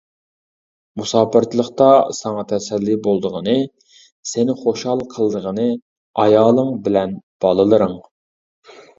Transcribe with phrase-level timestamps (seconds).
[0.99, 1.89] مۇساپىرچىلىقتا
[2.19, 3.53] ساڭا تەسەللى بولىدىغىنى،
[4.29, 5.67] سېنى خۇشال قىلىدىغىنى
[6.23, 7.13] ئايالىڭ بىلەن
[7.45, 7.93] باللىرىڭ.